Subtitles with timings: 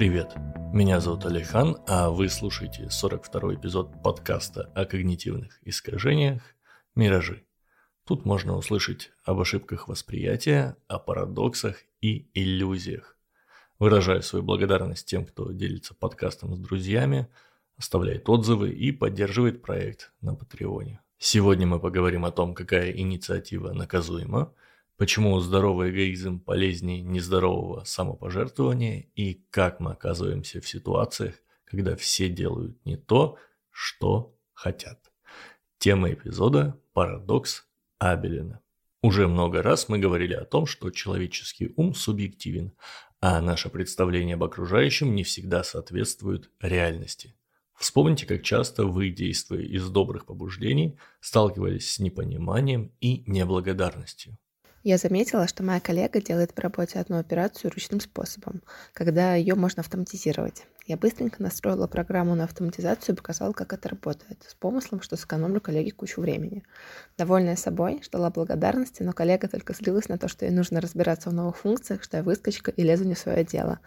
[0.00, 0.34] Привет,
[0.72, 6.40] меня зовут Алихан, а вы слушаете 42-й эпизод подкаста о когнитивных искажениях
[6.94, 7.44] «Миражи».
[8.06, 13.18] Тут можно услышать об ошибках восприятия, о парадоксах и иллюзиях.
[13.78, 17.28] Выражаю свою благодарность тем, кто делится подкастом с друзьями,
[17.76, 21.02] оставляет отзывы и поддерживает проект на Патреоне.
[21.18, 24.54] Сегодня мы поговорим о том, какая инициатива наказуема,
[25.00, 32.84] почему здоровый эгоизм полезнее нездорового самопожертвования и как мы оказываемся в ситуациях, когда все делают
[32.84, 33.38] не то,
[33.70, 35.10] что хотят.
[35.78, 37.64] Тема эпизода– парадокс
[37.98, 38.60] Абелина.
[39.00, 42.74] Уже много раз мы говорили о том, что человеческий ум субъективен,
[43.22, 47.34] а наше представление об окружающем не всегда соответствует реальности.
[47.74, 54.36] Вспомните, как часто вы, действуя из добрых побуждений, сталкивались с непониманием и неблагодарностью.
[54.82, 58.62] Я заметила, что моя коллега делает по работе одну операцию ручным способом,
[58.94, 60.64] когда ее можно автоматизировать.
[60.86, 65.60] Я быстренько настроила программу на автоматизацию и показала, как это работает, с помыслом, что сэкономлю
[65.60, 66.64] коллеге кучу времени.
[67.18, 71.34] Довольная собой, ждала благодарности, но коллега только злилась на то, что ей нужно разбираться в
[71.34, 73.80] новых функциях, что я выскочка и лезу не в свое дело.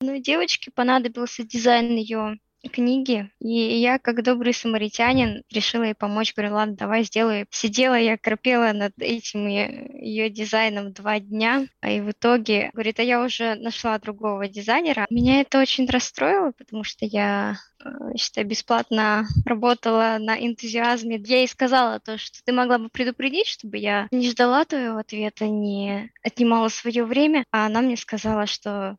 [0.00, 2.38] Ну, девочке понадобился дизайн ее
[2.72, 6.34] книги, и я, как добрый самаритянин, решила ей помочь.
[6.34, 7.46] Говорю, ладно, давай сделай.
[7.50, 13.02] Сидела я, корпела над этим ее дизайном два дня, а и в итоге, говорит, а
[13.02, 15.06] я уже нашла другого дизайнера.
[15.10, 21.22] Меня это очень расстроило, потому что я э, считай, бесплатно работала на энтузиазме.
[21.24, 25.46] Я ей сказала то, что ты могла бы предупредить, чтобы я не ждала твоего ответа,
[25.46, 28.96] не отнимала свое время, а она мне сказала, что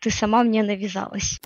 [0.00, 1.38] ты сама мне навязалась.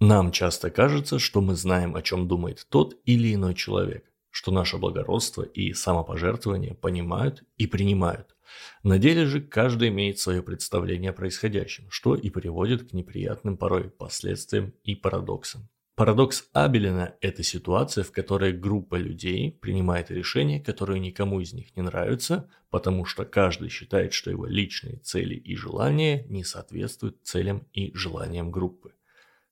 [0.00, 4.76] Нам часто кажется, что мы знаем, о чем думает тот или иной человек, что наше
[4.76, 8.34] благородство и самопожертвование понимают и принимают.
[8.82, 13.90] На деле же каждый имеет свое представление о происходящем, что и приводит к неприятным порой
[13.90, 15.68] последствиям и парадоксам.
[15.96, 21.82] Парадокс Абелина– это ситуация, в которой группа людей принимает решение, которое никому из них не
[21.82, 27.92] нравится, потому что каждый считает, что его личные цели и желания не соответствуют целям и
[27.94, 28.90] желаниям группы.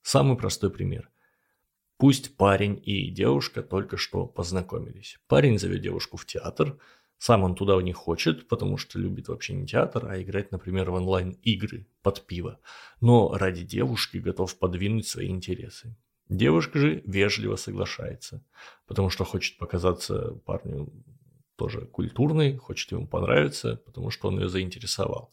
[0.03, 1.11] Самый простой пример.
[1.97, 5.19] Пусть парень и девушка только что познакомились.
[5.29, 6.79] Парень зовет девушку в театр,
[7.19, 10.95] сам он туда не хочет, потому что любит вообще не театр, а играть, например, в
[10.95, 12.59] онлайн-игры под пиво.
[13.01, 15.97] Но ради девушки готов подвинуть свои интересы.
[16.29, 18.43] Девушка же вежливо соглашается,
[18.89, 20.93] потому что хочет показаться парню
[21.55, 25.33] тоже культурной, хочет ему понравиться, потому что он ее заинтересовал.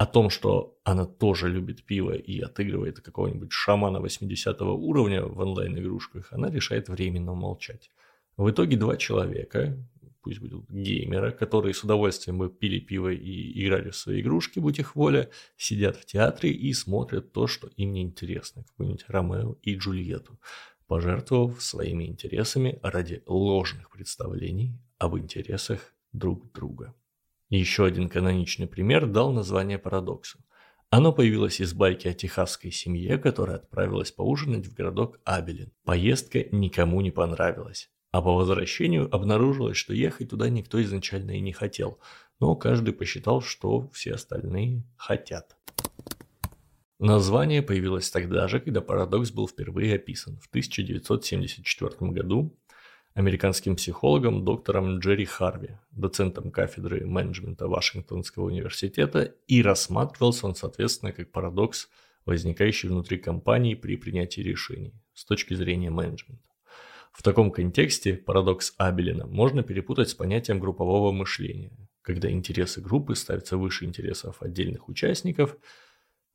[0.00, 6.32] О том, что она тоже любит пиво и отыгрывает какого-нибудь шамана 80 уровня в онлайн-игрушках,
[6.32, 7.90] она решает временно молчать.
[8.38, 9.76] В итоге два человека,
[10.22, 14.78] пусть будут геймеры, которые с удовольствием бы пили пиво и играли в свои игрушки, будь
[14.78, 15.28] их воля,
[15.58, 20.40] сидят в театре и смотрят то, что им не интересно, какую-нибудь Ромео и Джульетту,
[20.86, 26.94] пожертвовав своими интересами ради ложных представлений об интересах друг друга.
[27.50, 30.38] Еще один каноничный пример дал название парадоксу.
[30.88, 35.72] Оно появилось из байки о техасской семье, которая отправилась поужинать в городок Абелин.
[35.84, 37.90] Поездка никому не понравилась.
[38.12, 41.98] А по возвращению обнаружилось, что ехать туда никто изначально и не хотел,
[42.38, 45.56] но каждый посчитал, что все остальные хотят.
[47.00, 52.56] Название появилось тогда же, когда парадокс был впервые описан в 1974 году
[53.14, 61.32] американским психологом доктором Джерри Харви, доцентом кафедры менеджмента Вашингтонского университета, и рассматривался он, соответственно, как
[61.32, 61.88] парадокс,
[62.24, 66.48] возникающий внутри компании при принятии решений с точки зрения менеджмента.
[67.12, 71.72] В таком контексте парадокс Абелина можно перепутать с понятием группового мышления,
[72.02, 75.56] когда интересы группы ставятся выше интересов отдельных участников,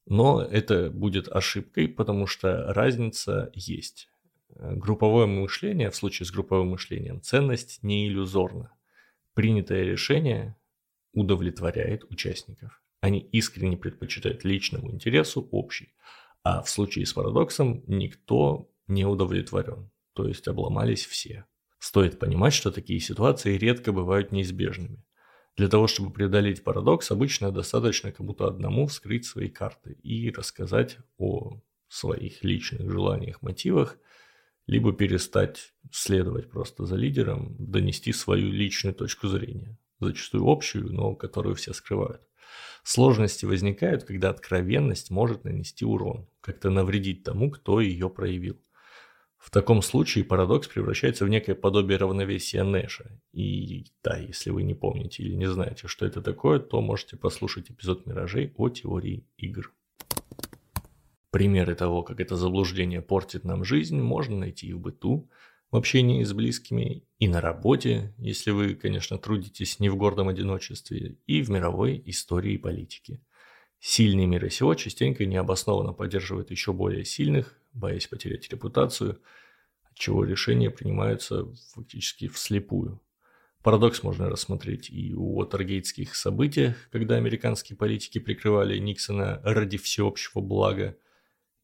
[0.05, 4.09] но это будет ошибкой, потому что разница есть.
[4.55, 8.71] Групповое мышление, в случае с групповым мышлением, ценность не иллюзорна.
[9.33, 10.55] Принятое решение
[11.13, 12.81] удовлетворяет участников.
[13.01, 15.93] Они искренне предпочитают личному интересу общий,
[16.43, 21.45] а в случае с парадоксом никто не удовлетворен то есть обломались все.
[21.77, 25.03] Стоит понимать, что такие ситуации редко бывают неизбежными.
[25.57, 31.61] Для того, чтобы преодолеть парадокс, обычно достаточно кому-то одному вскрыть свои карты и рассказать о
[31.87, 33.97] своих личных желаниях, мотивах,
[34.67, 41.55] либо перестать следовать просто за лидером, донести свою личную точку зрения, зачастую общую, но которую
[41.55, 42.21] все скрывают.
[42.83, 48.61] Сложности возникают, когда откровенность может нанести урон, как-то навредить тому, кто ее проявил.
[49.37, 53.21] В таком случае парадокс превращается в некое подобие равновесия Нэша.
[53.31, 57.69] И да, если вы не помните или не знаете, что это такое, то можете послушать
[57.69, 59.71] эпизод «Миражей» о теории игр.
[61.35, 65.29] Примеры того, как это заблуждение портит нам жизнь, можно найти и в быту,
[65.69, 71.17] в общении с близкими, и на работе, если вы, конечно, трудитесь не в гордом одиночестве,
[71.27, 73.19] и в мировой истории и политике.
[73.81, 79.19] Сильные мира сего частенько необоснованно поддерживают еще более сильных, боясь потерять репутацию,
[79.91, 83.01] отчего решения принимаются фактически вслепую.
[83.61, 90.95] Парадокс можно рассмотреть и у Уотергейтских событиях, когда американские политики прикрывали Никсона ради всеобщего блага,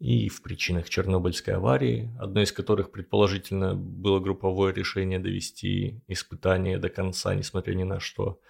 [0.02, 6.90] и в причинах Чернобыльской аварии, одной из которых предположительно было групповое решение довести испытания до
[6.90, 8.42] конца, несмотря ни на что.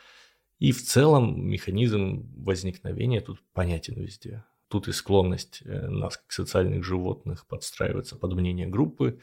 [0.59, 4.45] И в целом механизм возникновения тут понятен везде.
[4.69, 9.19] Тут и склонность э, нас, как социальных животных, подстраиваться под мнение группы,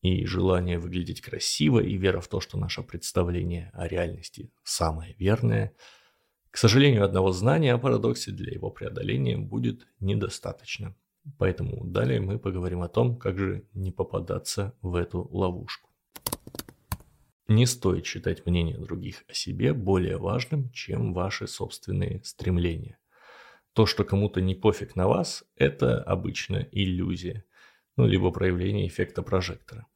[0.00, 5.74] и желание выглядеть красиво, и вера в то, что наше представление о реальности самое верное.
[6.52, 10.94] К сожалению, одного знания о парадоксе для его преодоления будет недостаточно.
[11.38, 15.90] Поэтому далее мы поговорим о том, как же не попадаться в эту ловушку.
[17.48, 22.98] Не стоит считать мнение других о себе более важным, чем ваши собственные стремления.
[23.74, 27.44] То, что кому-то не пофиг на вас, это обычно иллюзия,
[27.96, 29.86] ну, либо проявление эффекта прожектора.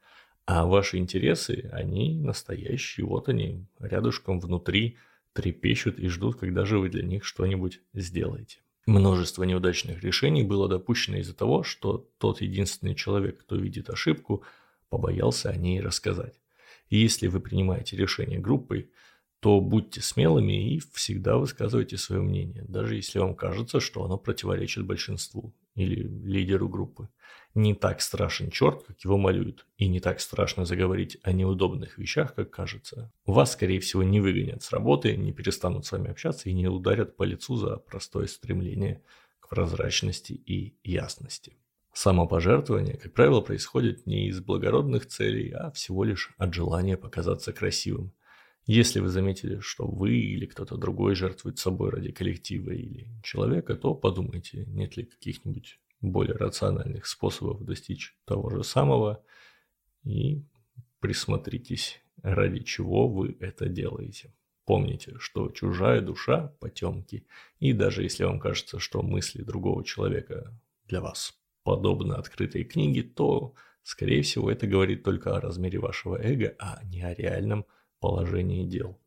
[0.46, 4.96] А ваши интересы, они настоящие, вот они, рядышком внутри
[5.32, 8.60] трепещут и ждут, когда же вы для них что-нибудь сделаете.
[8.88, 14.44] Множество неудачных решений было допущено из-за того, что тот единственный человек, кто видит ошибку,
[14.88, 16.40] побоялся о ней рассказать.
[16.88, 18.90] И если вы принимаете решение группой,
[19.40, 24.86] то будьте смелыми и всегда высказывайте свое мнение, даже если вам кажется, что оно противоречит
[24.86, 27.08] большинству или лидеру группы.
[27.54, 32.34] Не так страшен черт, как его малюют, и не так страшно заговорить о неудобных вещах,
[32.34, 33.12] как кажется.
[33.26, 37.16] Вас, скорее всего, не выгонят с работы, не перестанут с вами общаться и не ударят
[37.16, 39.02] по лицу за простое стремление
[39.40, 41.56] к прозрачности и ясности.
[41.92, 48.12] Самопожертвование, как правило, происходит не из благородных целей, а всего лишь от желания показаться красивым.
[48.68, 53.94] Если вы заметили, что вы или кто-то другой жертвует собой ради коллектива или человека, то
[53.94, 59.24] подумайте, нет ли каких-нибудь более рациональных способов достичь того же самого
[60.04, 60.44] и
[61.00, 64.34] присмотритесь, ради чего вы это делаете.
[64.66, 67.26] Помните, что чужая душа– потемки,
[67.60, 70.54] и даже если вам кажется, что мысли другого человека
[70.84, 76.54] для вас подобны открытой книге, то, скорее всего, это говорит только о размере вашего эго,
[76.58, 77.64] а не о реальном
[78.00, 78.98] положении дел.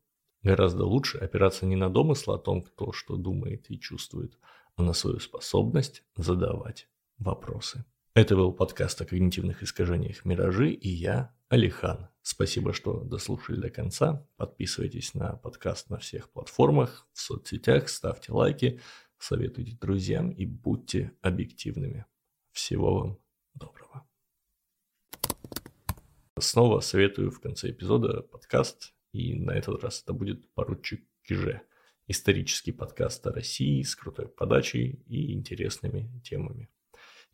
[0.42, 4.38] Гораздо лучше опираться не на домыслы о том, кто что думает и чувствует,
[4.76, 7.84] а на свою способность задавать вопросы.
[8.14, 12.08] Это был подкаст о когнитивных искажениях «Миражи» и я, Алихан.
[12.22, 14.26] Спасибо, что дослушали до конца.
[14.36, 18.80] Подписывайтесь на подкаст на всех платформах, в соцсетях, ставьте лайки,
[19.18, 22.04] советуйте друзьям и будьте объективными.
[22.52, 23.21] Всего вам
[26.42, 31.62] Снова советую в конце эпизода подкаст, и на этот раз это будет «Поручик Киже».
[32.08, 36.68] Исторический подкаст о России с крутой подачей и интересными темами.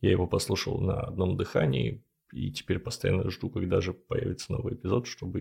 [0.03, 5.07] Я его послушал на одном дыхании, и теперь постоянно жду, когда же появится новый эпизод,
[5.07, 5.41] чтобы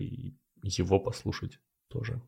[0.62, 2.22] его послушать тоже.